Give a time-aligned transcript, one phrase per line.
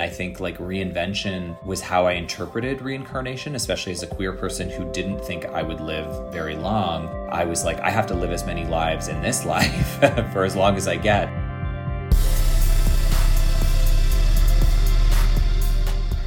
[0.00, 4.70] And I think like reinvention was how I interpreted reincarnation, especially as a queer person
[4.70, 7.28] who didn't think I would live very long.
[7.30, 10.00] I was like, I have to live as many lives in this life
[10.32, 11.28] for as long as I get.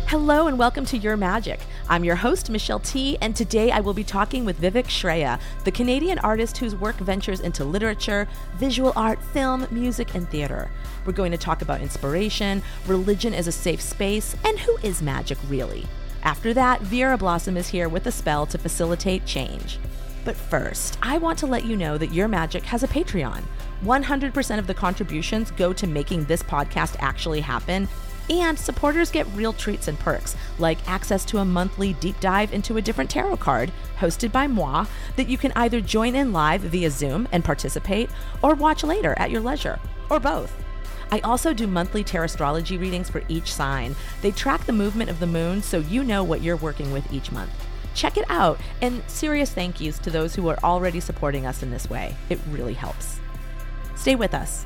[0.06, 1.60] Hello and welcome to Your Magic.
[1.90, 5.72] I'm your host, Michelle Tea, and today I will be talking with Vivek Shraya, the
[5.72, 10.72] Canadian artist whose work ventures into literature, visual art, film, music, and theater.
[11.06, 15.38] We're going to talk about inspiration, religion as a safe space, and who is magic
[15.50, 15.86] really.
[16.24, 19.78] After that, Vera Blossom is here with a spell to facilitate change.
[20.24, 23.44] But first, I want to let you know that Your Magic has a Patreon.
[23.84, 27.90] 100% of the contributions go to making this podcast actually happen,
[28.30, 32.78] and supporters get real treats and perks, like access to a monthly deep dive into
[32.78, 36.90] a different tarot card, hosted by moi, that you can either join in live via
[36.90, 38.10] Zoom and participate,
[38.42, 40.54] or watch later at your leisure, or both.
[41.12, 43.96] I also do monthly tarot astrology readings for each sign.
[44.22, 47.32] They track the movement of the moon so you know what you're working with each
[47.32, 47.52] month.
[47.94, 51.70] Check it out, and serious thank yous to those who are already supporting us in
[51.70, 52.16] this way.
[52.30, 53.20] It really helps.
[53.96, 54.66] Stay with us.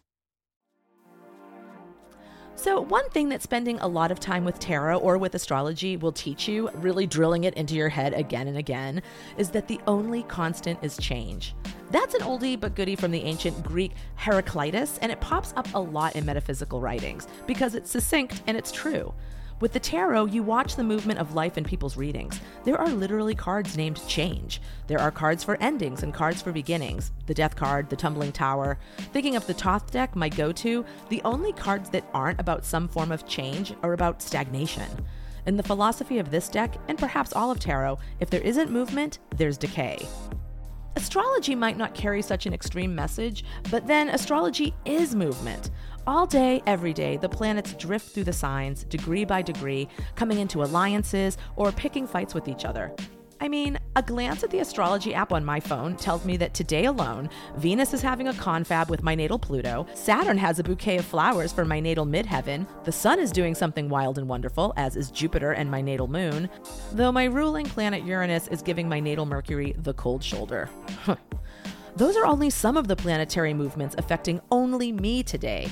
[2.61, 6.11] So, one thing that spending a lot of time with tarot or with astrology will
[6.11, 9.01] teach you, really drilling it into your head again and again,
[9.35, 11.55] is that the only constant is change.
[11.89, 15.79] That's an oldie but goodie from the ancient Greek Heraclitus, and it pops up a
[15.79, 19.11] lot in metaphysical writings because it's succinct and it's true.
[19.61, 22.41] With the tarot, you watch the movement of life in people's readings.
[22.63, 24.59] There are literally cards named change.
[24.87, 27.11] There are cards for endings and cards for beginnings.
[27.27, 28.79] The death card, the tumbling tower.
[29.13, 32.87] Thinking of the Thoth deck, my go to, the only cards that aren't about some
[32.87, 34.89] form of change are about stagnation.
[35.45, 39.19] In the philosophy of this deck, and perhaps all of tarot, if there isn't movement,
[39.37, 40.07] there's decay.
[40.95, 45.69] Astrology might not carry such an extreme message, but then astrology is movement.
[46.07, 50.63] All day, every day, the planets drift through the signs, degree by degree, coming into
[50.63, 52.91] alliances or picking fights with each other.
[53.39, 56.85] I mean, a glance at the astrology app on my phone tells me that today
[56.85, 61.05] alone, Venus is having a confab with my natal Pluto, Saturn has a bouquet of
[61.05, 65.11] flowers for my natal midheaven, the Sun is doing something wild and wonderful, as is
[65.11, 66.49] Jupiter and my natal Moon,
[66.93, 70.67] though my ruling planet Uranus is giving my natal Mercury the cold shoulder.
[71.95, 75.69] Those are only some of the planetary movements affecting only me today.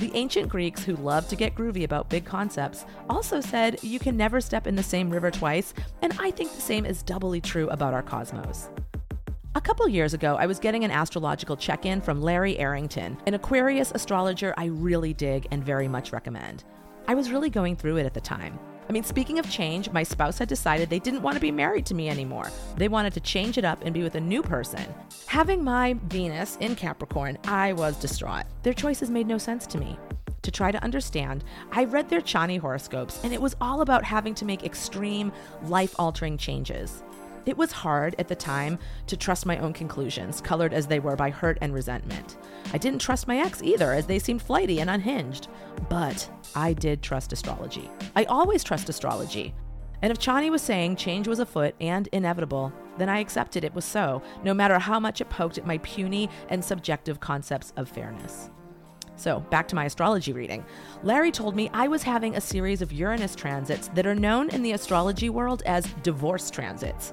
[0.00, 4.16] The ancient Greeks, who loved to get groovy about big concepts, also said you can
[4.16, 7.68] never step in the same river twice, and I think the same is doubly true
[7.68, 8.70] about our cosmos.
[9.56, 13.34] A couple years ago, I was getting an astrological check in from Larry Arrington, an
[13.34, 16.64] Aquarius astrologer I really dig and very much recommend.
[17.06, 18.58] I was really going through it at the time.
[18.90, 21.86] I mean, speaking of change, my spouse had decided they didn't want to be married
[21.86, 22.50] to me anymore.
[22.76, 24.84] They wanted to change it up and be with a new person.
[25.26, 28.46] Having my Venus in Capricorn, I was distraught.
[28.64, 29.96] Their choices made no sense to me.
[30.42, 34.34] To try to understand, I read their Chani horoscopes, and it was all about having
[34.34, 35.30] to make extreme,
[35.66, 37.04] life altering changes.
[37.46, 41.16] It was hard at the time to trust my own conclusions, colored as they were
[41.16, 42.36] by hurt and resentment.
[42.72, 45.48] I didn't trust my ex either, as they seemed flighty and unhinged.
[45.88, 47.90] But I did trust astrology.
[48.14, 49.54] I always trust astrology.
[50.02, 53.84] And if Chani was saying change was afoot and inevitable, then I accepted it was
[53.84, 58.50] so, no matter how much it poked at my puny and subjective concepts of fairness.
[59.20, 60.64] So, back to my astrology reading.
[61.02, 64.62] Larry told me I was having a series of Uranus transits that are known in
[64.62, 67.12] the astrology world as divorce transits.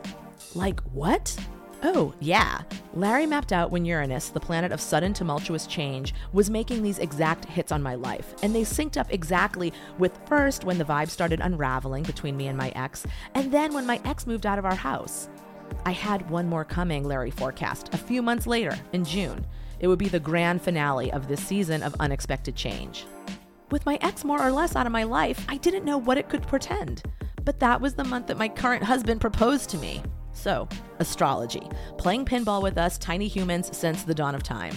[0.55, 1.37] Like, what?
[1.83, 2.61] Oh, yeah.
[2.93, 7.43] Larry mapped out when Uranus, the planet of sudden tumultuous change, was making these exact
[7.43, 8.33] hits on my life.
[8.41, 12.57] And they synced up exactly with first when the vibe started unraveling between me and
[12.57, 15.27] my ex, and then when my ex moved out of our house.
[15.85, 19.45] I had one more coming, Larry forecast, a few months later, in June.
[19.79, 23.05] It would be the grand finale of this season of unexpected change.
[23.69, 26.29] With my ex more or less out of my life, I didn't know what it
[26.29, 27.03] could portend.
[27.43, 30.01] But that was the month that my current husband proposed to me.
[30.33, 30.67] So,
[30.99, 34.73] astrology, playing pinball with us tiny humans since the dawn of time.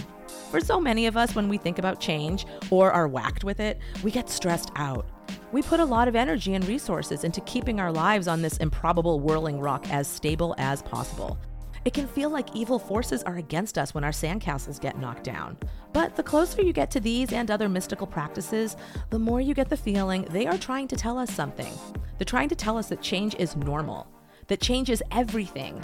[0.49, 3.79] For so many of us, when we think about change or are whacked with it,
[4.03, 5.05] we get stressed out.
[5.51, 9.19] We put a lot of energy and resources into keeping our lives on this improbable
[9.19, 11.37] whirling rock as stable as possible.
[11.83, 15.57] It can feel like evil forces are against us when our sandcastles get knocked down.
[15.93, 18.77] But the closer you get to these and other mystical practices,
[19.09, 21.73] the more you get the feeling they are trying to tell us something.
[22.17, 24.07] They're trying to tell us that change is normal,
[24.47, 25.81] that change is everything.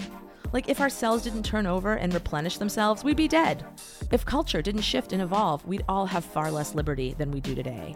[0.53, 3.65] Like if our cells didn't turn over and replenish themselves, we'd be dead.
[4.11, 7.55] If culture didn't shift and evolve, we'd all have far less liberty than we do
[7.55, 7.95] today.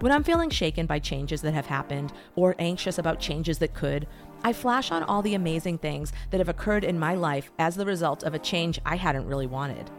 [0.00, 4.06] When I'm feeling shaken by changes that have happened or anxious about changes that could,
[4.42, 7.84] I flash on all the amazing things that have occurred in my life as the
[7.84, 9.90] result of a change I hadn't really wanted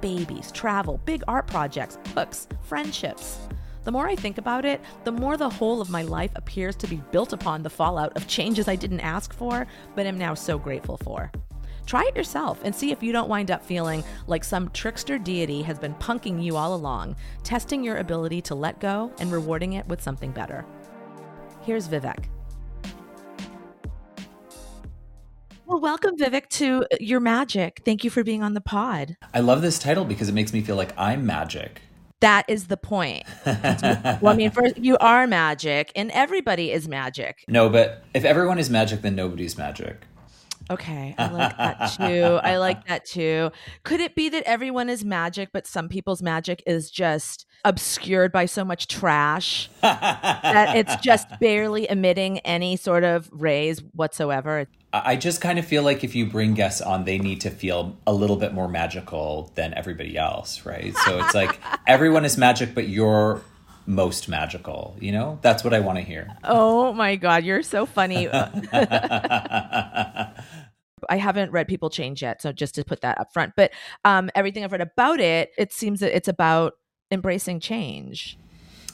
[0.00, 3.38] babies, travel, big art projects, books, friendships.
[3.84, 6.86] The more I think about it, the more the whole of my life appears to
[6.86, 10.58] be built upon the fallout of changes I didn't ask for, but am now so
[10.58, 11.30] grateful for.
[11.86, 15.62] Try it yourself and see if you don't wind up feeling like some trickster deity
[15.62, 19.86] has been punking you all along, testing your ability to let go and rewarding it
[19.86, 20.64] with something better.
[21.62, 22.26] Here's Vivek.
[25.70, 27.82] Well, welcome, Vivek, to uh, Your Magic.
[27.84, 29.16] Thank you for being on the pod.
[29.32, 31.80] I love this title because it makes me feel like I'm magic.
[32.18, 33.22] That is the point.
[33.46, 37.44] well, I mean, first, you are magic, and everybody is magic.
[37.46, 40.02] No, but if everyone is magic, then nobody's magic.
[40.70, 42.40] Okay, I like that too.
[42.42, 43.52] I like that too.
[43.84, 48.46] Could it be that everyone is magic, but some people's magic is just obscured by
[48.46, 54.66] so much trash that it's just barely emitting any sort of rays whatsoever?
[54.92, 57.96] I just kind of feel like if you bring guests on, they need to feel
[58.06, 60.96] a little bit more magical than everybody else, right?
[60.96, 63.40] So it's like everyone is magic, but you're
[63.86, 64.96] most magical.
[65.00, 66.36] You know, that's what I want to hear.
[66.42, 68.28] Oh my God, you're so funny.
[71.08, 73.52] I haven't read People Change yet, so just to put that up front.
[73.56, 73.70] But
[74.04, 76.74] um, everything I've read about it, it seems that it's about
[77.12, 78.38] embracing change.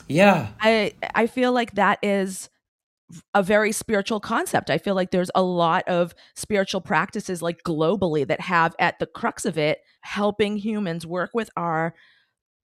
[0.07, 2.49] Yeah, I I feel like that is
[3.33, 4.69] a very spiritual concept.
[4.69, 9.05] I feel like there's a lot of spiritual practices, like globally, that have at the
[9.05, 11.93] crux of it helping humans work with our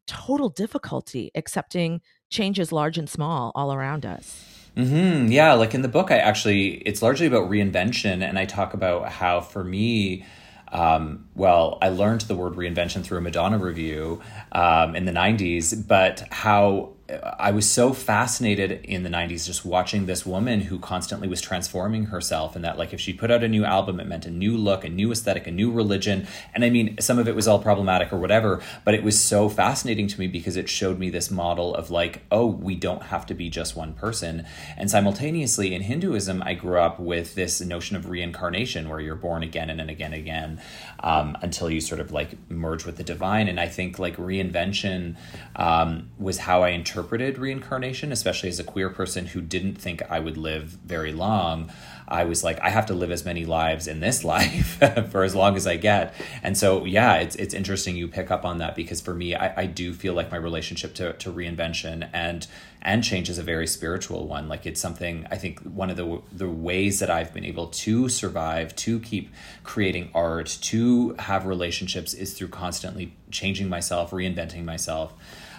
[0.06, 4.46] total difficulty accepting changes large and small all around us.
[4.76, 5.32] Mm-hmm.
[5.32, 8.28] Yeah, like in the book, I actually, it's largely about reinvention.
[8.28, 10.26] And I talk about how for me,
[10.70, 15.88] um, well, I learned the word reinvention through a Madonna review um, in the 90s,
[15.88, 16.94] but how
[17.40, 22.06] I was so fascinated in the 90s just watching this woman who constantly was transforming
[22.06, 24.58] herself and that like if she put out a new album it meant a new
[24.58, 26.28] look, a new aesthetic, a new religion.
[26.54, 29.50] And I mean some of it was all problematic or whatever, but it was so
[29.50, 33.26] fascinating to me because it showed me this model of like oh, we don't have
[33.28, 34.46] to be just one person.
[34.78, 39.44] And simultaneously in Hinduism I grew up with this notion of reincarnation where you're born
[39.44, 40.62] again and, again and again
[41.02, 45.16] um, until you sort of like merge with the divine and I think like reinvention
[45.56, 50.02] um, was how I interpreted interpreted reincarnation, especially as a queer person who didn't think
[50.10, 51.70] I would live very long.
[52.08, 55.36] I was like, I have to live as many lives in this life for as
[55.36, 56.14] long as I get.
[56.42, 59.64] And so, yeah, it's it's interesting you pick up on that because for me, I,
[59.64, 62.48] I do feel like my relationship to, to reinvention and
[62.82, 64.48] and change is a very spiritual one.
[64.48, 68.08] Like it's something I think one of the the ways that I've been able to
[68.08, 69.34] survive, to keep
[69.64, 75.14] creating art, to have relationships is through constantly changing myself, reinventing myself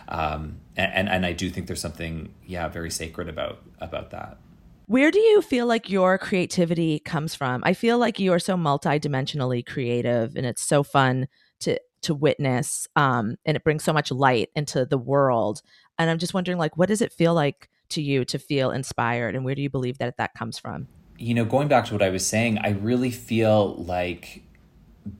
[0.08, 4.38] um, and and I do think there's something yeah very sacred about about that.
[4.86, 7.62] Where do you feel like your creativity comes from?
[7.64, 11.28] I feel like you are so multidimensionally creative, and it's so fun
[11.60, 15.62] to to witness, um, and it brings so much light into the world.
[15.98, 19.34] And I'm just wondering, like, what does it feel like to you to feel inspired,
[19.34, 20.88] and where do you believe that that comes from?
[21.16, 24.42] You know, going back to what I was saying, I really feel like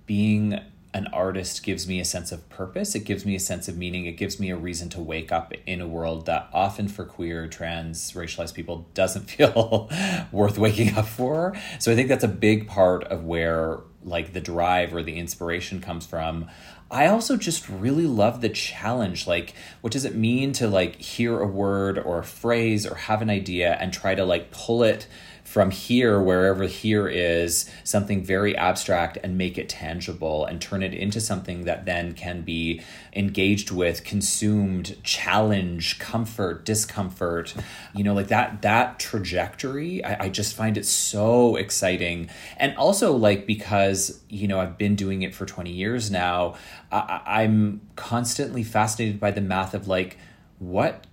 [0.07, 0.61] being
[0.95, 2.95] an artist gives me a sense of purpose.
[2.95, 4.07] It gives me a sense of meaning.
[4.07, 7.49] It gives me a reason to wake up in a world that often for queer,
[7.49, 9.91] trans, racialized people doesn't feel
[10.31, 11.57] worth waking up for.
[11.81, 15.81] So I think that's a big part of where like the drive or the inspiration
[15.81, 16.49] comes from.
[16.91, 19.27] I also just really love the challenge.
[19.27, 23.21] Like, what does it mean to like hear a word or a phrase or have
[23.21, 25.09] an idea and try to like pull it
[25.55, 30.93] from here, wherever here is, something very abstract and make it tangible and turn it
[30.93, 32.83] into something that then can be
[33.13, 37.55] engaged with, consumed, challenge, comfort, discomfort.
[37.95, 42.31] You know, like that that trajectory, I, I just find it so exciting.
[42.57, 46.57] And also like because, you know, I've been doing it for 20 years now,
[46.91, 50.19] I, I'm constantly fascinated by the math of like
[50.59, 51.05] what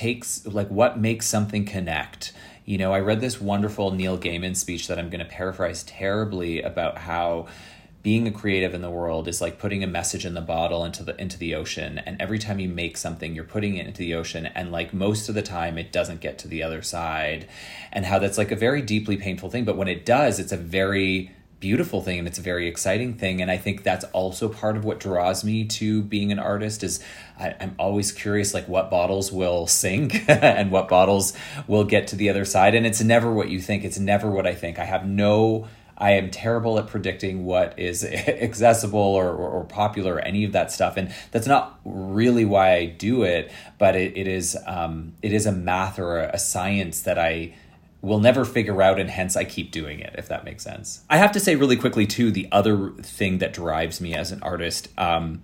[0.00, 2.32] takes like what makes something connect.
[2.64, 6.62] You know, I read this wonderful Neil Gaiman speech that I'm going to paraphrase terribly
[6.62, 7.48] about how
[8.02, 11.02] being a creative in the world is like putting a message in the bottle into
[11.02, 14.14] the into the ocean and every time you make something you're putting it into the
[14.14, 17.46] ocean and like most of the time it doesn't get to the other side
[17.92, 20.56] and how that's like a very deeply painful thing but when it does it's a
[20.56, 21.30] very
[21.60, 23.40] beautiful thing and it's a very exciting thing.
[23.40, 27.00] And i think that's also part of what draws me to being an artist is
[27.38, 31.34] I, am always curious like what bottles will sink and what bottles
[31.66, 32.74] will get to the other side.
[32.74, 33.84] And it's never what you think.
[33.84, 34.78] It's never what i think.
[34.78, 35.68] I have no
[36.00, 40.52] I am terrible at predicting what is accessible or, or, or, popular or any of
[40.52, 40.96] that stuff.
[40.96, 45.44] And that's not really why I do it, but it, it is um, it is
[45.44, 47.54] a math or a, a science that I
[48.02, 51.02] will never figure out and hence I keep doing it if that makes sense.
[51.10, 54.42] I have to say really quickly too the other thing that drives me as an
[54.42, 55.42] artist um,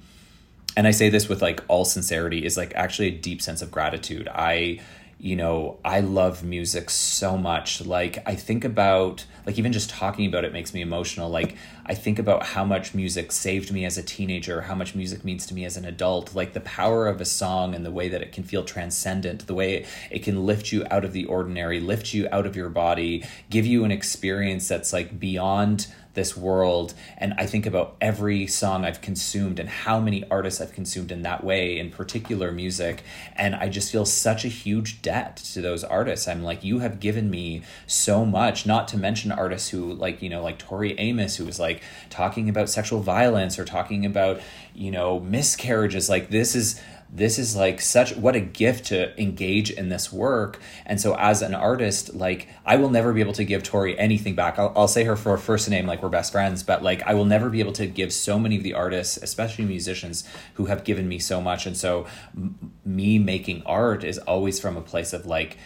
[0.77, 3.71] and I say this with like all sincerity is like actually a deep sense of
[3.71, 4.29] gratitude.
[4.29, 4.81] I
[5.19, 7.85] you know, I love music so much.
[7.85, 11.31] Like, I think about, like, even just talking about it makes me emotional.
[11.31, 11.57] Like,
[11.87, 15.47] I think about how much music saved me as a teenager, how much music means
[15.47, 16.35] to me as an adult.
[16.35, 19.55] Like, the power of a song and the way that it can feel transcendent, the
[19.55, 23.25] way it can lift you out of the ordinary, lift you out of your body,
[23.49, 28.85] give you an experience that's like beyond this world and i think about every song
[28.85, 33.05] i've consumed and how many artists i've consumed in that way in particular music
[33.37, 36.27] and i just feel such a huge debt to those artists.
[36.27, 40.29] I'm like you have given me so much not to mention artists who like you
[40.29, 44.41] know like tori amos who was like talking about sexual violence or talking about
[44.75, 46.09] you know miscarriages.
[46.09, 50.61] Like this is this is like such what a gift to engage in this work.
[50.85, 54.35] And so as an artist like i will never be able to give tori anything
[54.35, 54.59] back.
[54.59, 57.15] I'll, I'll say her for a first name like we're best friends but like i
[57.15, 60.85] will never be able to give so many of the artists especially musicians who have
[60.85, 61.67] given me so much.
[61.67, 65.59] And so m- me making art is always from a place of like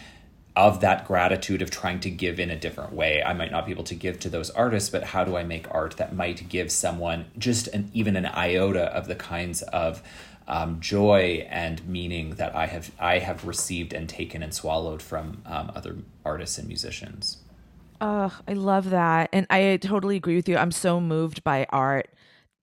[0.56, 3.22] of that gratitude of trying to give in a different way.
[3.22, 5.66] I might not be able to give to those artists, but how do I make
[5.70, 10.02] art that might give someone just an even an iota of the kinds of
[10.48, 15.42] um, joy and meaning that I have I have received and taken and swallowed from
[15.46, 17.38] um, other artists and musicians.
[18.00, 20.56] Oh, I love that, and I totally agree with you.
[20.56, 22.10] I'm so moved by art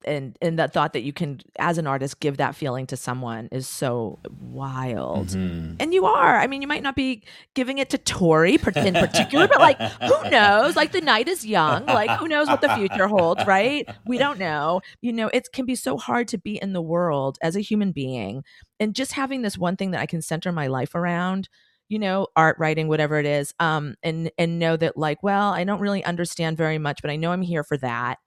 [0.06, 3.50] and and that thought that you can as an artist give that feeling to someone
[3.52, 5.30] is so wild.
[5.30, 5.76] Mm-hmm.
[5.80, 6.38] and you are.
[6.38, 7.24] I mean you might not be
[7.54, 10.76] giving it to tori in particular but like who knows?
[10.76, 11.86] Like the night is young.
[11.86, 13.88] Like who knows what the future holds right?
[14.06, 14.82] We don't know.
[15.02, 17.92] You know it can be so hard to be in the world as a human
[17.92, 18.44] being
[18.80, 21.50] and just having this one thing that i can center my life around
[21.90, 25.64] you know art writing whatever it is um and and know that like well i
[25.64, 28.20] don't really understand very much but i know i'm here for that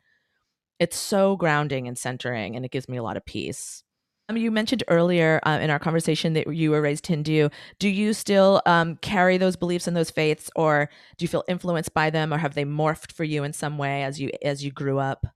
[0.80, 3.84] it's so grounding and centering, and it gives me a lot of peace.
[4.30, 7.48] Um, you mentioned earlier uh, in our conversation that you were raised Hindu.
[7.78, 11.92] Do you still um, carry those beliefs and those faiths, or do you feel influenced
[11.94, 14.70] by them, or have they morphed for you in some way as you as you
[14.72, 15.26] grew up?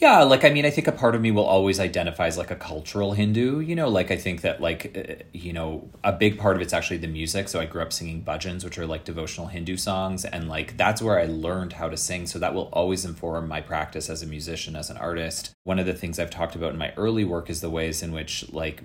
[0.00, 2.52] Yeah, like I mean, I think a part of me will always identify as like
[2.52, 3.58] a cultural Hindu.
[3.58, 6.72] You know, like I think that like uh, you know a big part of it's
[6.72, 7.48] actually the music.
[7.48, 11.02] So I grew up singing bhajans, which are like devotional Hindu songs, and like that's
[11.02, 12.28] where I learned how to sing.
[12.28, 15.52] So that will always inform my practice as a musician, as an artist.
[15.64, 18.12] One of the things I've talked about in my early work is the ways in
[18.12, 18.84] which like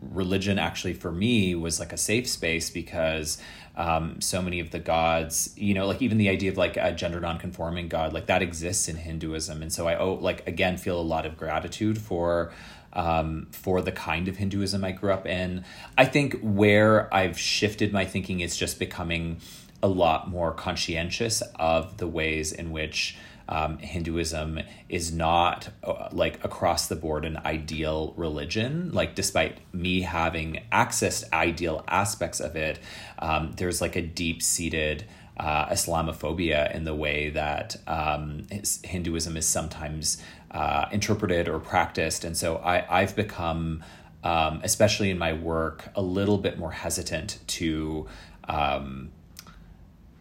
[0.00, 3.38] religion actually for me was like a safe space because
[3.78, 6.92] um, so many of the gods, you know, like even the idea of like a
[6.92, 9.62] gender nonconforming god, like that exists in Hinduism.
[9.62, 12.52] And so I owe, like, again, feel a lot of gratitude for
[12.92, 15.64] um, for the kind of Hinduism I grew up in.
[15.96, 19.40] I think where I've shifted my thinking is just becoming
[19.80, 23.16] a lot more conscientious of the ways in which
[23.48, 28.92] um, Hinduism is not uh, like across the board an ideal religion.
[28.92, 32.78] Like, despite me having access to ideal aspects of it,
[33.18, 35.04] um, there's like a deep seated
[35.38, 38.46] uh, Islamophobia in the way that um,
[38.84, 42.24] Hinduism is sometimes uh, interpreted or practiced.
[42.24, 43.84] And so I, I've become,
[44.24, 48.06] um, especially in my work, a little bit more hesitant to.
[48.48, 49.10] Um,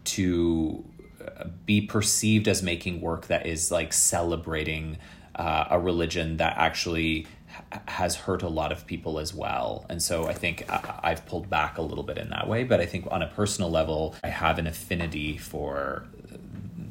[0.04, 0.84] to
[1.66, 4.98] be perceived as making work that is like celebrating
[5.36, 7.28] uh, a religion that actually
[7.88, 9.86] has hurt a lot of people as well.
[9.90, 12.86] And so I think I've pulled back a little bit in that way, but I
[12.86, 16.06] think on a personal level, I have an affinity for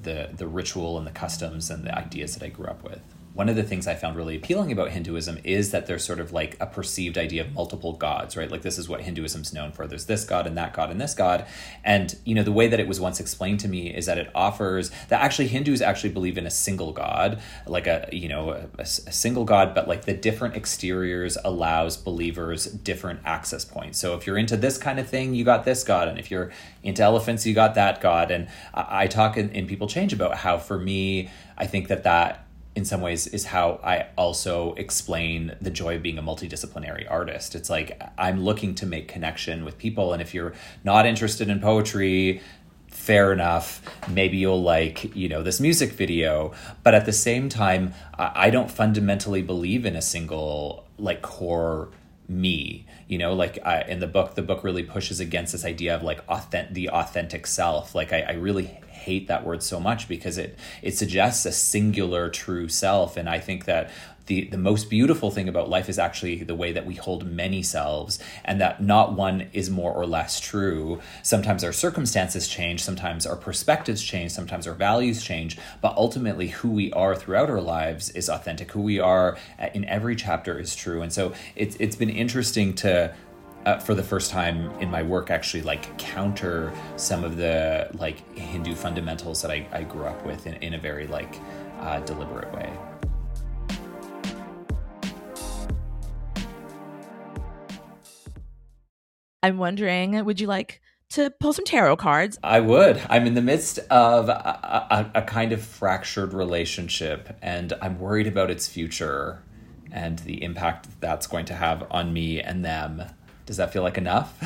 [0.02, 3.00] the the ritual and the customs and the ideas that I grew up with
[3.36, 6.32] one of the things I found really appealing about Hinduism is that there's sort of
[6.32, 8.50] like a perceived idea of multiple gods, right?
[8.50, 9.86] Like this is what Hinduism's known for.
[9.86, 11.44] There's this god and that god and this god.
[11.84, 14.30] And, you know, the way that it was once explained to me is that it
[14.34, 18.68] offers that actually Hindus actually believe in a single god, like a, you know, a,
[18.78, 23.98] a single god, but like the different exteriors allows believers different access points.
[23.98, 26.08] So if you're into this kind of thing, you got this god.
[26.08, 26.52] And if you're
[26.82, 28.30] into elephants, you got that god.
[28.30, 31.28] And I, I talk in, in People Change about how for me,
[31.58, 32.45] I think that that
[32.76, 37.54] in some ways is how I also explain the joy of being a multidisciplinary artist.
[37.54, 40.52] It's like I'm looking to make connection with people and if you're
[40.84, 42.42] not interested in poetry,
[42.88, 43.80] fair enough.
[44.10, 46.52] Maybe you'll like, you know, this music video.
[46.82, 51.88] But at the same time, I don't fundamentally believe in a single like core
[52.28, 53.58] me you know like
[53.88, 57.46] in the book the book really pushes against this idea of like authentic the authentic
[57.46, 57.94] self.
[57.94, 62.28] Like I, I really hate that word so much because it it suggests a singular
[62.28, 63.16] true self.
[63.16, 63.90] And i think that
[64.26, 67.62] the, the most beautiful thing about life is actually the way that we hold many
[67.62, 71.00] selves and that not one is more or less true.
[71.22, 76.70] Sometimes our circumstances change, sometimes our perspectives change, sometimes our values change, but ultimately who
[76.70, 78.72] we are throughout our lives is authentic.
[78.72, 79.38] Who we are
[79.74, 81.02] in every chapter is true.
[81.02, 83.14] And so it's, it's been interesting to
[83.64, 88.36] uh, for the first time in my work actually like counter some of the like
[88.38, 91.40] hindu fundamentals that i, I grew up with in, in a very like
[91.80, 92.72] uh, deliberate way
[99.42, 103.42] i'm wondering would you like to pull some tarot cards i would i'm in the
[103.42, 104.32] midst of a,
[104.90, 109.42] a, a kind of fractured relationship and i'm worried about its future
[109.92, 113.02] and the impact that's going to have on me and them
[113.46, 114.36] does that feel like enough?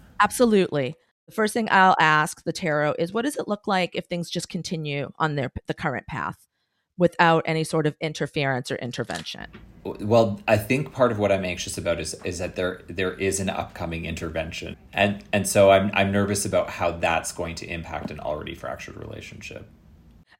[0.20, 0.94] Absolutely.
[1.26, 4.30] The first thing I'll ask the tarot is what does it look like if things
[4.30, 6.46] just continue on their the current path
[6.96, 9.46] without any sort of interference or intervention?
[9.84, 13.38] Well, I think part of what I'm anxious about is is that there there is
[13.40, 14.76] an upcoming intervention.
[14.92, 18.96] And and so I'm I'm nervous about how that's going to impact an already fractured
[18.96, 19.70] relationship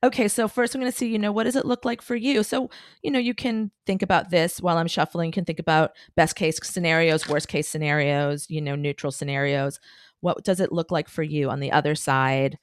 [0.05, 2.15] okay, so first I'm going to see, you know, what does it look like for
[2.15, 2.43] you?
[2.43, 2.71] So,
[3.03, 5.29] you know, you can think about this while I'm shuffling.
[5.29, 9.81] You can think about best case scenarios, worst case scenarios, you know, neutral scenarios.
[10.21, 12.59] What does it look like for you on the other side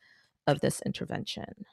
[0.46, 1.66] of this intervention?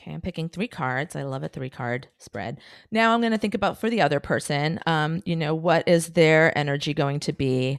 [0.00, 1.14] Okay, I'm picking three cards.
[1.14, 2.58] I love a three card spread.
[2.90, 6.08] Now I'm going to think about for the other person, um, you know, what is
[6.08, 7.78] their energy going to be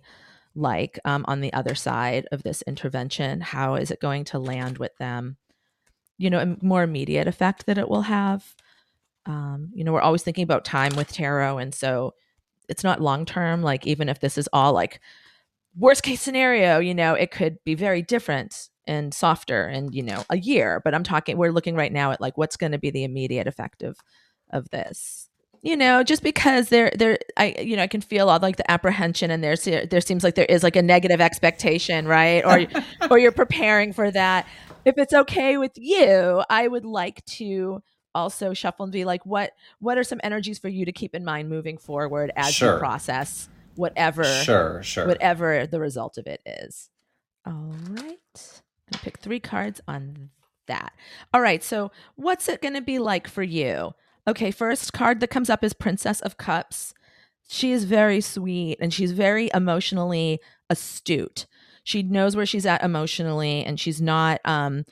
[0.54, 3.42] like um, on the other side of this intervention?
[3.42, 5.38] How is it going to land with them?
[6.22, 8.56] you know, a more immediate effect that it will have.
[9.26, 12.14] Um, you know, we're always thinking about time with tarot, and so
[12.70, 13.64] it's not long term.
[13.64, 15.02] Like even if this is all like
[15.76, 20.24] worst case scenario, you know, it could be very different and softer and you know
[20.30, 20.82] a year.
[20.84, 23.48] But I'm talking, we're looking right now at like what's going to be the immediate
[23.48, 23.98] effect of
[24.52, 25.30] of this
[25.64, 28.70] you know just because there there i you know i can feel all like the
[28.70, 32.68] apprehension and there's there seems like there is like a negative expectation right or
[33.10, 34.46] or you're preparing for that
[34.86, 37.82] if it's okay with you, I would like to
[38.14, 41.24] also shuffle and be like, what what are some energies for you to keep in
[41.24, 42.74] mind moving forward as sure.
[42.74, 46.90] you process whatever sure sure whatever the result of it is.
[47.46, 48.62] All right.
[48.92, 50.30] Pick three cards on
[50.68, 50.94] that.
[51.34, 51.64] All right.
[51.64, 53.94] So what's it going to be like for you?
[54.28, 54.52] Okay.
[54.52, 56.94] First card that comes up is Princess of Cups.
[57.48, 61.48] She is very sweet and she's very emotionally astute
[61.84, 64.86] she knows where she's at emotionally and she's not um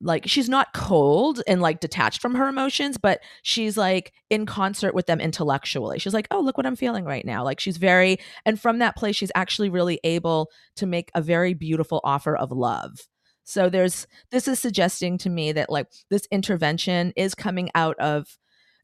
[0.00, 4.94] like she's not cold and like detached from her emotions but she's like in concert
[4.94, 5.98] with them intellectually.
[5.98, 7.44] She's like oh look what i'm feeling right now.
[7.44, 11.54] Like she's very and from that place she's actually really able to make a very
[11.54, 13.08] beautiful offer of love.
[13.44, 18.38] So there's this is suggesting to me that like this intervention is coming out of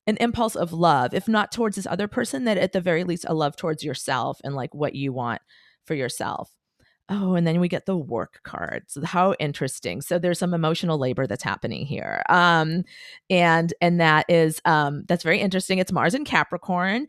[0.06, 3.24] an impulse of love if not towards this other person that at the very least
[3.28, 5.40] a love towards yourself and like what you want
[5.84, 6.50] for yourself
[7.10, 8.96] Oh, and then we get the work cards.
[9.04, 10.00] How interesting.
[10.00, 12.22] So there's some emotional labor that's happening here.
[12.30, 12.84] Um,
[13.28, 15.78] and and that is um that's very interesting.
[15.78, 17.06] It's Mars and Capricorn.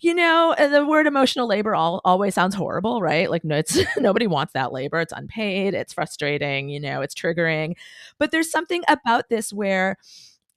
[0.00, 3.30] You know, the word emotional labor all, always sounds horrible, right?
[3.30, 5.00] Like no, it's nobody wants that labor.
[5.00, 7.74] It's unpaid, it's frustrating, you know, it's triggering.
[8.18, 9.96] But there's something about this where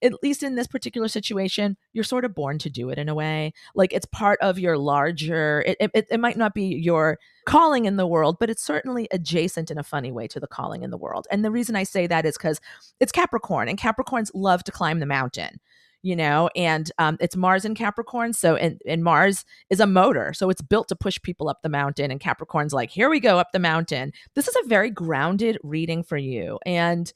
[0.03, 3.15] at least in this particular situation, you're sort of born to do it in a
[3.15, 3.53] way.
[3.75, 7.97] Like it's part of your larger, it, it, it might not be your calling in
[7.97, 10.97] the world, but it's certainly adjacent in a funny way to the calling in the
[10.97, 11.27] world.
[11.31, 12.59] And the reason I say that is because
[12.99, 15.59] it's Capricorn and Capricorns love to climb the mountain
[16.03, 20.33] you know and um, it's mars in capricorn so and, and mars is a motor
[20.33, 23.37] so it's built to push people up the mountain and capricorn's like here we go
[23.39, 27.13] up the mountain this is a very grounded reading for you and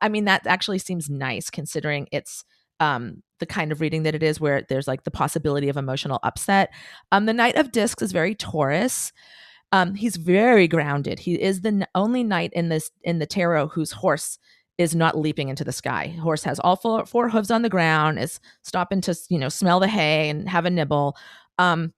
[0.00, 2.44] I mean, that actually seems nice considering it's
[2.80, 6.18] um, the kind of reading that it is where there's like the possibility of emotional
[6.22, 6.72] upset.
[7.12, 9.12] Um, the Knight of Discs is very Taurus.
[9.72, 11.18] Um, he's very grounded.
[11.18, 14.38] He is the n- only knight in this in the tarot whose horse
[14.78, 16.08] is not leaping into the sky.
[16.20, 19.78] Horse has all four, four hooves on the ground, is stopping to you know smell
[19.78, 21.16] the hay and have a nibble.
[21.58, 21.92] Um,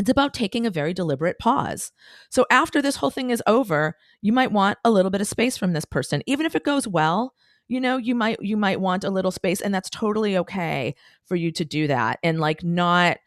[0.00, 1.92] it's about taking a very deliberate pause.
[2.30, 5.58] So after this whole thing is over, you might want a little bit of space
[5.58, 6.22] from this person.
[6.26, 7.34] Even if it goes well,
[7.68, 10.94] you know, you might you might want a little space and that's totally okay
[11.26, 13.18] for you to do that and like not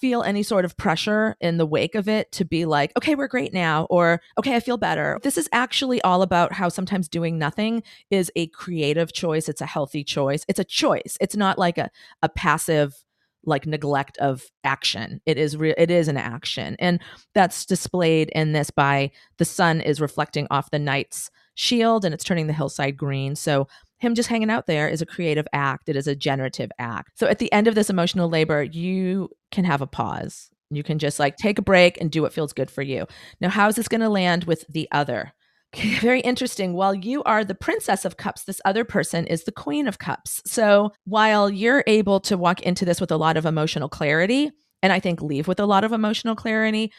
[0.00, 3.28] feel any sort of pressure in the wake of it to be like, okay, we're
[3.28, 5.18] great now, or okay, I feel better.
[5.22, 9.46] This is actually all about how sometimes doing nothing is a creative choice.
[9.46, 10.46] It's a healthy choice.
[10.48, 11.18] It's a choice.
[11.20, 11.90] It's not like a,
[12.22, 13.04] a passive
[13.44, 15.20] like neglect of action.
[15.26, 16.76] It is real it is an action.
[16.78, 17.00] And
[17.34, 22.24] that's displayed in this by the sun is reflecting off the knight's shield and it's
[22.24, 23.36] turning the hillside green.
[23.36, 25.88] So him just hanging out there is a creative act.
[25.88, 27.18] It is a generative act.
[27.18, 30.50] So at the end of this emotional labor, you can have a pause.
[30.70, 33.06] You can just like take a break and do what feels good for you.
[33.40, 35.32] Now, how is this going to land with the other?
[36.00, 36.74] Very interesting.
[36.74, 40.42] While you are the princess of cups, this other person is the queen of cups.
[40.44, 44.50] So while you're able to walk into this with a lot of emotional clarity,
[44.82, 46.92] and I think leave with a lot of emotional clarity,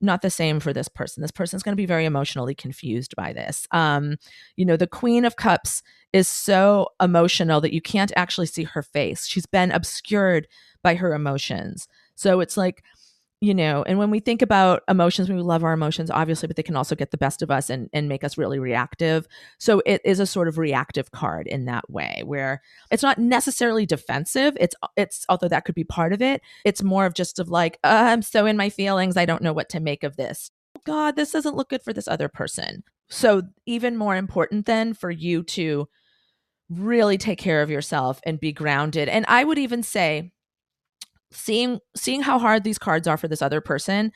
[0.00, 1.22] not the same for this person.
[1.22, 3.66] This person's going to be very emotionally confused by this.
[3.70, 4.16] Um,
[4.56, 8.82] you know, the Queen of Cups is so emotional that you can't actually see her
[8.82, 9.26] face.
[9.26, 10.46] She's been obscured
[10.82, 11.88] by her emotions.
[12.14, 12.84] So it's like
[13.44, 16.62] you know and when we think about emotions we love our emotions obviously but they
[16.62, 19.28] can also get the best of us and, and make us really reactive.
[19.58, 23.84] So it is a sort of reactive card in that way where it's not necessarily
[23.84, 24.56] defensive.
[24.58, 27.78] It's it's although that could be part of it it's more of just of like
[27.84, 29.16] i'm so in my feelings.
[29.16, 30.50] I don't know what to make of this.
[30.76, 32.82] Oh, God this doesn't look good for this other person.
[33.10, 35.86] So even more important then for you to
[36.70, 39.10] really take care of yourself and be grounded.
[39.10, 40.32] And i would even say
[41.34, 44.12] seeing seeing how hard these cards are for this other person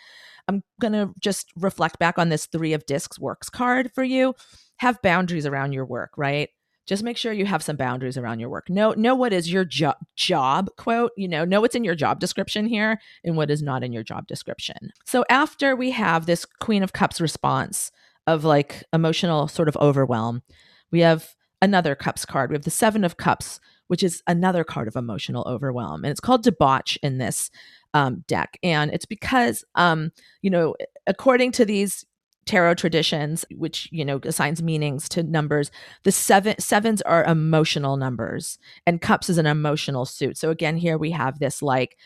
[0.48, 4.34] i'm going to just reflect back on this 3 of discs works card for you.
[4.78, 6.48] Have boundaries around your work right?
[6.86, 8.70] Just make sure you have some boundaries around your work.
[8.70, 12.18] Know know what is your jo- job quote you know know what's in your job
[12.18, 14.90] description here and what is not in your job description.
[15.04, 17.90] So after we have this queen of cups response
[18.26, 20.42] of like emotional sort of overwhelm
[20.90, 22.50] we have another cups card.
[22.50, 26.04] We have the seven of cups which is another card of emotional overwhelm.
[26.04, 27.50] And it's called debauch in this
[27.92, 28.58] um, deck.
[28.62, 30.74] And it's because, um, you know,
[31.06, 32.06] according to these
[32.46, 35.70] tarot traditions, which, you know, assigns meanings to numbers,
[36.04, 40.38] the seven sevens are emotional numbers and cups is an emotional suit.
[40.38, 41.98] So again, here we have this like,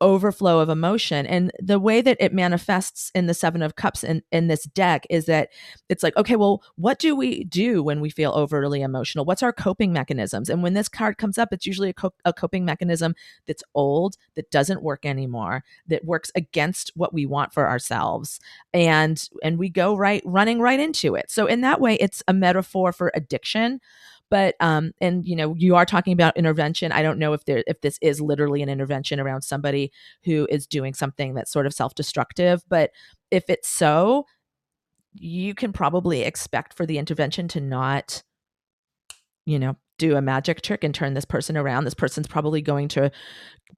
[0.00, 1.26] overflow of emotion.
[1.26, 5.06] And the way that it manifests in the Seven of Cups in, in this deck
[5.10, 5.50] is that
[5.88, 9.24] it's like, okay, well, what do we do when we feel overly emotional?
[9.24, 10.48] What's our coping mechanisms?
[10.48, 13.14] And when this card comes up, it's usually a, co- a coping mechanism
[13.46, 18.40] that's old, that doesn't work anymore, that works against what we want for ourselves.
[18.72, 21.30] And and we go right running right into it.
[21.30, 23.80] So in that way, it's a metaphor for addiction
[24.30, 26.92] but um and you know you are talking about intervention.
[26.92, 29.92] I don't know if there if this is literally an intervention around somebody
[30.24, 32.90] who is doing something that's sort of self-destructive but
[33.30, 34.24] if it's so
[35.14, 38.22] you can probably expect for the intervention to not
[39.46, 41.84] you know do a magic trick and turn this person around.
[41.84, 43.10] This person's probably going to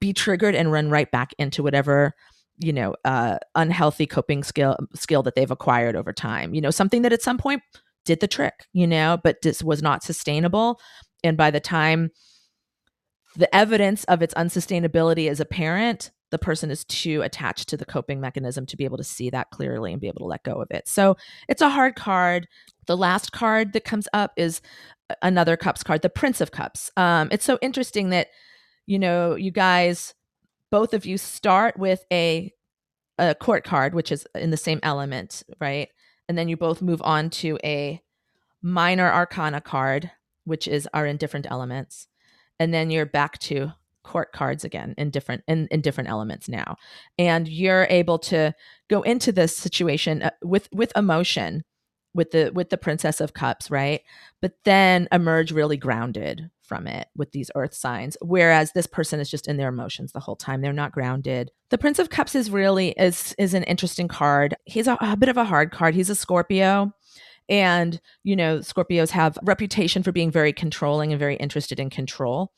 [0.00, 2.14] be triggered and run right back into whatever
[2.58, 6.54] you know uh unhealthy coping skill skill that they've acquired over time.
[6.54, 7.62] You know something that at some point
[8.04, 10.80] did the trick, you know, but this was not sustainable.
[11.22, 12.10] And by the time
[13.36, 18.20] the evidence of its unsustainability is apparent, the person is too attached to the coping
[18.20, 20.68] mechanism to be able to see that clearly and be able to let go of
[20.70, 20.88] it.
[20.88, 21.16] So
[21.48, 22.46] it's a hard card.
[22.86, 24.60] The last card that comes up is
[25.22, 26.90] another cups card, the Prince of Cups.
[26.96, 28.28] Um, it's so interesting that,
[28.86, 30.14] you know, you guys,
[30.70, 32.52] both of you start with a
[33.18, 35.90] a court card, which is in the same element, right?
[36.30, 38.00] And then you both move on to a
[38.62, 40.12] minor arcana card
[40.44, 42.06] which is are in different elements.
[42.60, 43.72] And then you're back to
[44.04, 46.76] court cards again in different in, in different elements now.
[47.18, 48.54] And you're able to
[48.88, 51.64] go into this situation uh, with with emotion
[52.14, 54.02] with the with the princess of cups right?
[54.40, 59.30] But then emerge really grounded from it with these earth signs whereas this person is
[59.30, 60.60] just in their emotions the whole time.
[60.60, 61.50] They're not grounded.
[61.70, 64.56] The prince of cups is really is is an interesting card.
[64.64, 65.94] He's a, a bit of a hard card.
[65.94, 66.92] He's a scorpio
[67.50, 72.52] and you know scorpios have reputation for being very controlling and very interested in control.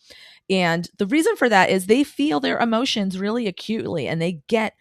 [0.50, 4.74] And the reason for that is they feel their emotions really acutely and they get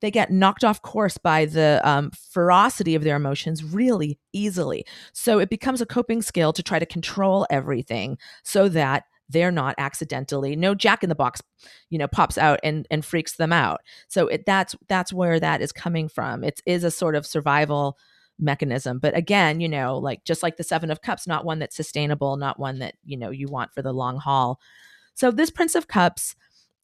[0.00, 4.84] they get knocked off course by the um, ferocity of their emotions really easily.
[5.12, 9.74] So it becomes a coping skill to try to control everything so that they're not
[9.78, 11.42] accidentally no jack in the box
[11.90, 13.80] you know pops out and and freaks them out.
[14.08, 16.44] So it, that's that's where that is coming from.
[16.44, 17.98] It is a sort of survival
[18.38, 18.98] mechanism.
[18.98, 22.36] But again you know like just like the seven of cups not one that's sustainable
[22.36, 24.60] not one that you know you want for the long haul.
[25.14, 26.34] So this prince of cups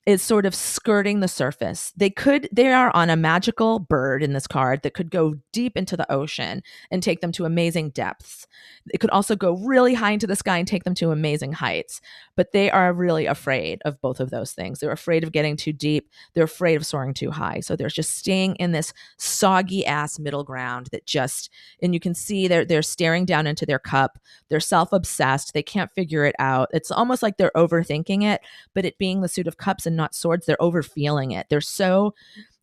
[0.07, 1.93] is sort of skirting the surface.
[1.97, 5.77] They could, they are on a magical bird in this card that could go deep
[5.77, 8.47] into the ocean and take them to amazing depths.
[8.93, 12.03] It could also go really high into the sky and take them to amazing heights.
[12.37, 14.79] But they are really afraid of both of those things.
[14.79, 16.11] They're afraid of getting too deep.
[16.35, 17.61] They're afraid of soaring too high.
[17.61, 21.51] So they're just staying in this soggy ass middle ground that just,
[21.83, 24.19] and you can see they're they're staring down into their cup.
[24.51, 25.55] They're self obsessed.
[25.55, 26.69] They can't figure it out.
[26.73, 28.43] It's almost like they're overthinking it.
[28.75, 31.47] But it being the suit of cups and not swords, they're overfeeling it.
[31.49, 32.15] They're so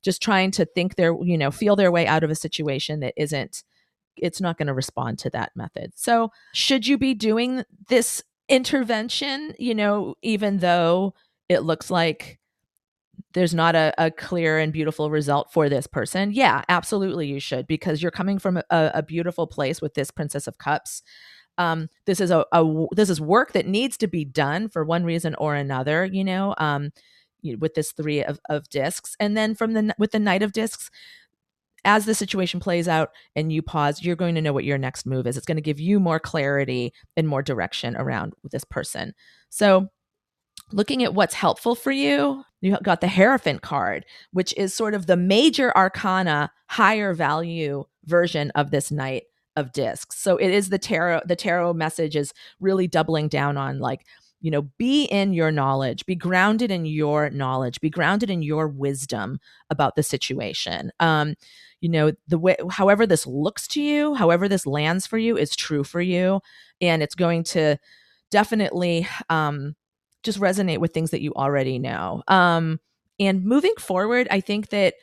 [0.01, 3.13] just trying to think their you know feel their way out of a situation that
[3.17, 3.63] isn't
[4.17, 5.91] it's not going to respond to that method.
[5.95, 11.13] So, should you be doing this intervention, you know, even though
[11.49, 12.39] it looks like
[13.33, 16.31] there's not a, a clear and beautiful result for this person?
[16.31, 20.47] Yeah, absolutely, you should, because you're coming from a, a beautiful place with this Princess
[20.47, 21.01] of Cups.
[21.57, 25.03] Um, this is a, a this is work that needs to be done for one
[25.03, 26.55] reason or another, you know.
[26.57, 26.91] Um,
[27.59, 30.89] with this three of, of discs and then from the with the knight of discs
[31.85, 35.05] as the situation plays out and you pause, you're going to know what your next
[35.05, 35.37] move is.
[35.37, 39.13] It's going to give you more clarity and more direction around this person.
[39.49, 39.87] So,
[40.71, 45.07] looking at what's helpful for you, you got the Hierophant card, which is sort of
[45.07, 49.23] the major arcana, higher value version of this Knight
[49.55, 50.17] of Discs.
[50.17, 54.05] So, it is the tarot, the tarot message is really doubling down on like,
[54.41, 58.67] you know, be in your knowledge, be grounded in your knowledge, be grounded in your
[58.67, 60.91] wisdom about the situation.
[60.99, 61.35] Um,
[61.79, 65.55] you know the way however this looks to you however this lands for you is
[65.55, 66.39] true for you
[66.79, 67.75] and it's going to
[68.29, 69.75] definitely um
[70.23, 72.79] just resonate with things that you already know um
[73.19, 74.95] and moving forward i think that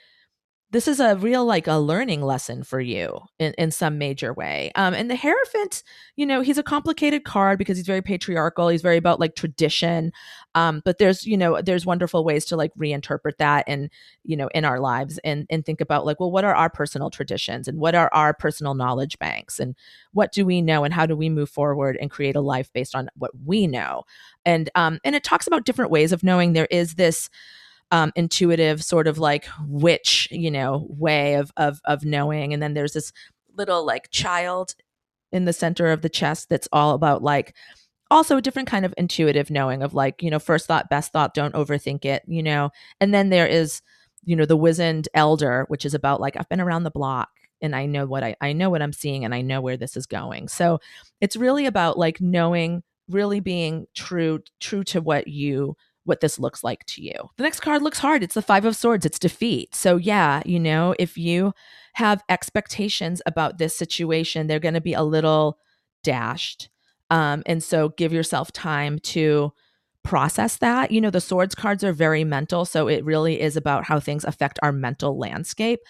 [0.70, 4.70] this is a real like a learning lesson for you in, in some major way
[4.74, 5.82] um, and the hierophant
[6.16, 10.12] you know he's a complicated card because he's very patriarchal he's very about like tradition
[10.54, 13.90] um, but there's you know there's wonderful ways to like reinterpret that and
[14.24, 17.10] you know in our lives and and think about like well what are our personal
[17.10, 19.74] traditions and what are our personal knowledge banks and
[20.12, 22.94] what do we know and how do we move forward and create a life based
[22.94, 24.02] on what we know?
[24.44, 27.30] And um and it talks about different ways of knowing there is this
[27.90, 32.52] um, intuitive sort of like witch, you know, way of of of knowing.
[32.52, 33.12] And then there's this
[33.56, 34.74] little like child
[35.32, 37.54] in the center of the chest that's all about like
[38.10, 41.34] also a different kind of intuitive knowing of like, you know, first thought, best thought,
[41.34, 42.70] don't overthink it, you know.
[43.00, 43.82] And then there is,
[44.24, 47.28] you know, the wizened elder, which is about like I've been around the block
[47.60, 49.96] and I know what I I know what I'm seeing and I know where this
[49.96, 50.48] is going.
[50.48, 50.80] So
[51.20, 55.76] it's really about like knowing really being true true to what you
[56.08, 57.14] what this looks like to you.
[57.36, 58.22] The next card looks hard.
[58.22, 59.06] It's the 5 of swords.
[59.06, 59.74] It's defeat.
[59.74, 61.52] So yeah, you know, if you
[61.94, 65.58] have expectations about this situation, they're going to be a little
[66.02, 66.68] dashed.
[67.10, 69.52] Um, and so give yourself time to
[70.02, 70.90] process that.
[70.90, 74.24] You know, the swords cards are very mental, so it really is about how things
[74.24, 75.80] affect our mental landscape.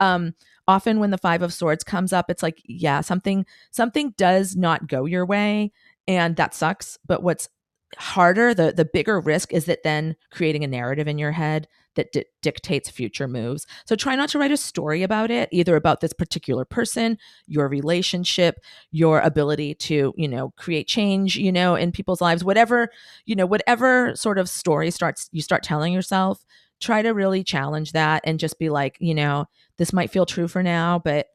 [0.00, 0.34] Um,
[0.68, 4.86] often when the 5 of swords comes up, it's like, yeah, something something does not
[4.86, 5.72] go your way
[6.06, 7.48] and that sucks, but what's
[7.98, 12.12] harder the the bigger risk is that then creating a narrative in your head that
[12.12, 13.66] di- dictates future moves.
[13.86, 17.68] So try not to write a story about it either about this particular person your
[17.68, 22.88] relationship your ability to you know create change you know in people's lives whatever
[23.26, 26.44] you know whatever sort of story starts you start telling yourself
[26.80, 29.46] try to really challenge that and just be like you know
[29.78, 31.28] this might feel true for now but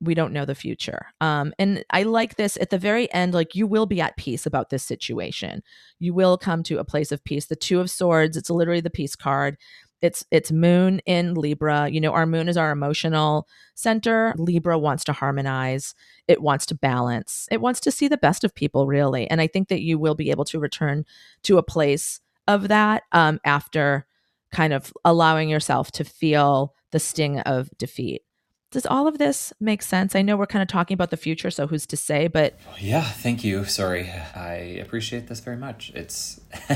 [0.00, 1.06] we don't know the future.
[1.20, 4.46] Um, and I like this at the very end, like you will be at peace
[4.46, 5.62] about this situation.
[5.98, 7.46] You will come to a place of peace.
[7.46, 9.56] The two of swords, it's literally the peace card.
[10.00, 11.88] It's it's moon in Libra.
[11.88, 14.32] You know, our moon is our emotional center.
[14.38, 15.94] Libra wants to harmonize.
[16.28, 17.48] It wants to balance.
[17.50, 19.28] It wants to see the best of people, really.
[19.28, 21.04] And I think that you will be able to return
[21.42, 24.06] to a place of that um, after
[24.52, 28.22] kind of allowing yourself to feel the sting of defeat
[28.70, 30.14] does all of this make sense?
[30.14, 33.02] I know we're kind of talking about the future, so who's to say, but yeah,
[33.02, 33.64] thank you.
[33.64, 34.10] Sorry.
[34.10, 35.90] I appreciate this very much.
[35.94, 36.40] It's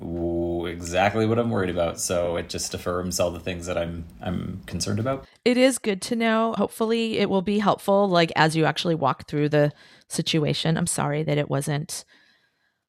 [0.00, 4.60] exactly what I'm worried about, so it just affirms all the things that I'm I'm
[4.66, 5.26] concerned about.
[5.44, 6.54] It is good to know.
[6.58, 9.72] Hopefully it will be helpful like as you actually walk through the
[10.08, 10.76] situation.
[10.76, 12.04] I'm sorry that it wasn't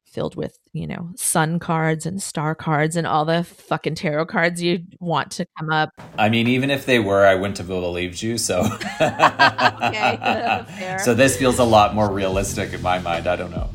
[0.04, 4.62] filled with, you know, sun cards and star cards and all the fucking tarot cards
[4.62, 5.90] you want to come up.
[6.16, 8.38] I mean, even if they were, I wouldn't have believed you.
[8.38, 8.60] So,
[9.00, 13.26] okay, so this feels a lot more realistic in my mind.
[13.26, 13.68] I don't know.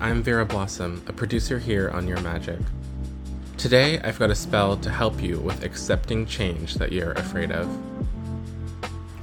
[0.00, 2.58] I'm Vera Blossom, a producer here on Your Magic.
[3.56, 7.66] Today, I've got a spell to help you with accepting change that you're afraid of.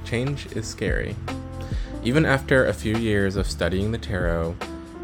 [0.04, 1.14] Change is scary.
[2.04, 4.54] Even after a few years of studying the tarot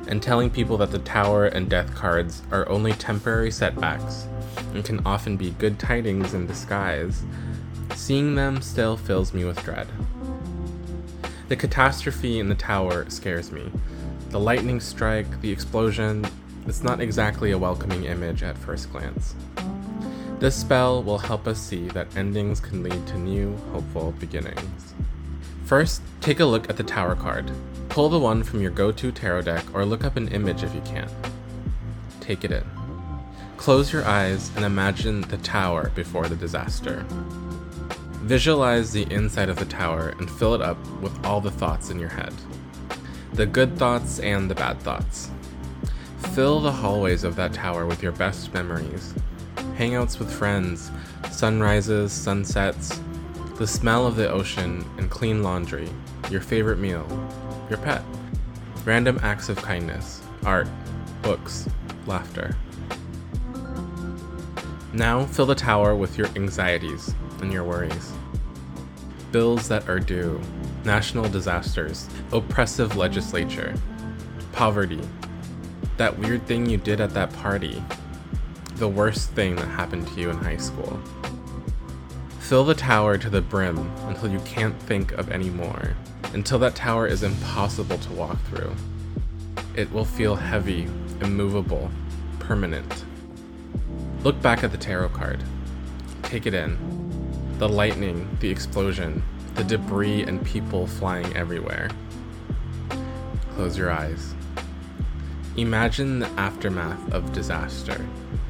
[0.06, 4.26] and telling people that the tower and death cards are only temporary setbacks
[4.74, 7.22] and can often be good tidings in disguise,
[7.94, 9.88] seeing them still fills me with dread.
[11.48, 13.72] The catastrophe in the tower scares me.
[14.28, 16.26] The lightning strike, the explosion,
[16.66, 19.34] it's not exactly a welcoming image at first glance.
[20.38, 24.94] This spell will help us see that endings can lead to new, hopeful beginnings.
[25.70, 27.48] First, take a look at the Tower card.
[27.90, 30.74] Pull the one from your go to tarot deck or look up an image if
[30.74, 31.09] you can.
[32.18, 32.64] Take it in.
[33.56, 37.04] Close your eyes and imagine the tower before the disaster.
[38.24, 42.00] Visualize the inside of the tower and fill it up with all the thoughts in
[42.00, 42.35] your head
[43.35, 45.30] the good thoughts and the bad thoughts.
[46.35, 49.14] Fill the hallways of that tower with your best memories
[49.78, 50.90] hangouts with friends,
[51.30, 53.00] sunrises, sunsets,
[53.61, 55.87] the smell of the ocean, and clean laundry,
[56.31, 57.07] your favorite meal,
[57.68, 58.03] your pet,
[58.87, 60.66] random acts of kindness, art,
[61.20, 61.68] books,
[62.07, 62.57] laughter.
[64.94, 68.14] Now fill the tower with your anxieties and your worries.
[69.31, 70.40] Bills that are due,
[70.87, 73.75] national disasters, oppressive legislature,
[74.53, 75.07] poverty,
[75.99, 77.85] that weird thing you did at that party,
[78.77, 80.99] the worst thing that happened to you in high school.
[82.50, 85.94] Fill the tower to the brim until you can't think of any more,
[86.34, 88.74] until that tower is impossible to walk through.
[89.76, 90.88] It will feel heavy,
[91.20, 91.92] immovable,
[92.40, 93.04] permanent.
[94.24, 95.44] Look back at the tarot card.
[96.24, 96.76] Take it in.
[97.58, 99.22] The lightning, the explosion,
[99.54, 101.88] the debris and people flying everywhere.
[103.54, 104.34] Close your eyes.
[105.56, 108.04] Imagine the aftermath of disaster.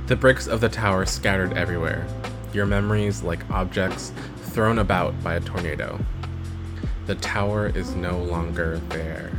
[0.06, 2.06] The bricks of the tower scattered everywhere,
[2.54, 5.98] your memories like objects thrown about by a tornado.
[7.06, 9.30] The tower is no longer there.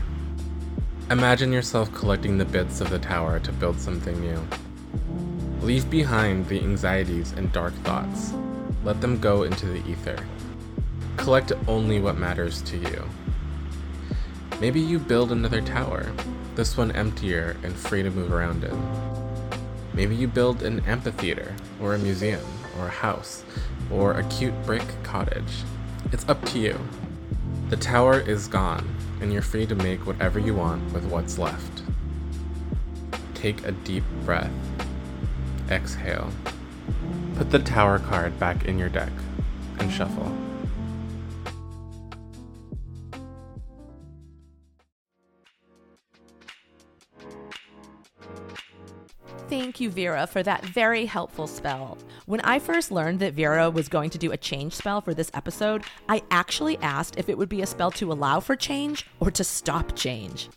[1.10, 4.42] Imagine yourself collecting the bits of the tower to build something new.
[5.62, 8.34] Leave behind the anxieties and dark thoughts.
[8.84, 10.18] Let them go into the ether.
[11.18, 13.10] Collect only what matters to you.
[14.60, 16.12] Maybe you build another tower,
[16.56, 19.22] this one emptier and free to move around in.
[19.94, 22.42] Maybe you build an amphitheater, or a museum,
[22.78, 23.44] or a house,
[23.92, 25.64] or a cute brick cottage.
[26.12, 26.80] It's up to you.
[27.70, 28.88] The tower is gone,
[29.22, 31.84] and you're free to make whatever you want with what's left.
[33.34, 34.52] Take a deep breath.
[35.70, 36.32] Exhale.
[37.36, 39.12] Put the tower card back in your deck
[39.80, 40.32] and shuffle.
[49.50, 51.98] Thank you, Vera, for that very helpful spell.
[52.28, 55.32] When I first learned that Vera was going to do a change spell for this
[55.34, 59.32] episode, I actually asked if it would be a spell to allow for change or
[59.32, 60.50] to stop change.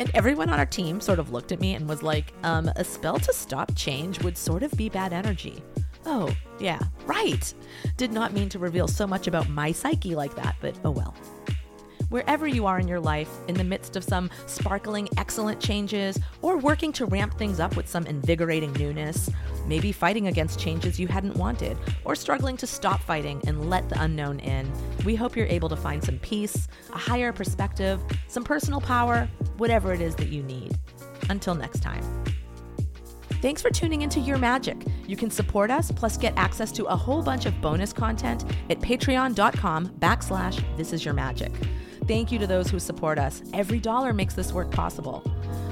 [0.00, 2.82] And everyone on our team sort of looked at me and was like, um, a
[2.82, 5.62] spell to stop change would sort of be bad energy.
[6.06, 7.54] Oh, yeah, right.
[7.96, 11.14] Did not mean to reveal so much about my psyche like that, but oh well.
[12.12, 16.58] Wherever you are in your life, in the midst of some sparkling, excellent changes, or
[16.58, 19.30] working to ramp things up with some invigorating newness,
[19.66, 23.98] maybe fighting against changes you hadn't wanted, or struggling to stop fighting and let the
[24.02, 24.70] unknown in,
[25.06, 27.98] we hope you're able to find some peace, a higher perspective,
[28.28, 30.78] some personal power, whatever it is that you need.
[31.30, 32.04] Until next time.
[33.40, 34.76] Thanks for tuning into Your Magic.
[35.06, 38.80] You can support us, plus get access to a whole bunch of bonus content at
[38.80, 41.50] patreon.com backslash this is your magic.
[42.12, 43.42] Thank you to those who support us.
[43.54, 45.24] Every dollar makes this work possible.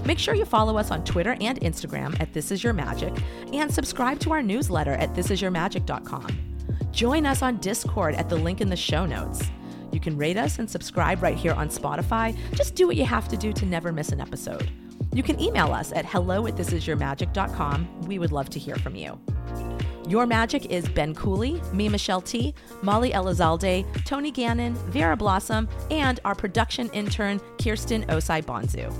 [0.07, 3.12] Make sure you follow us on Twitter and Instagram at This Is Your Magic
[3.53, 6.38] and subscribe to our newsletter at thisisyourmagic.com.
[6.92, 9.50] Join us on Discord at the link in the show notes.
[9.92, 12.35] You can rate us and subscribe right here on Spotify.
[12.55, 14.70] Just do what you have to do to never miss an episode.
[15.12, 18.00] You can email us at hello at thisisyourmagic.com.
[18.07, 19.20] We would love to hear from you.
[20.09, 26.21] Your Magic is Ben Cooley, me, Michelle Tea, Molly Elizalde, Tony Gannon, Vera Blossom, and
[26.25, 28.93] our production intern, Kirsten Osai Bonzu.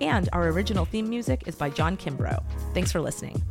[0.00, 2.42] And our original theme music is by John Kimbrough.
[2.74, 3.42] Thanks for listening.